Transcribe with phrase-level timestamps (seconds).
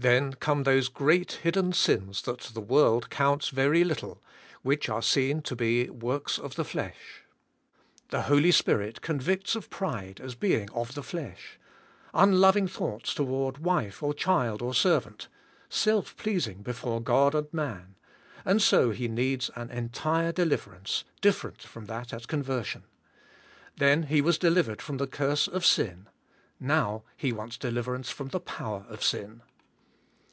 [0.00, 4.22] Then comes those great hid den sins that the world counts very little,
[4.62, 7.24] which are seen to be works of the flesh.
[8.10, 11.58] The Holy Spirit convicts of pride as being of the flesh;
[12.14, 15.26] unloving thoughts toward v/ife, or child, or servant;
[15.68, 17.96] self pleasing before God and man;
[18.46, 22.84] a,nd so he needs an entire deliverance, different from that at conversion.
[23.76, 26.06] Then he v/as delivered from the curse of sin,
[26.60, 29.42] now he w^ants deliverance from the powder of sin.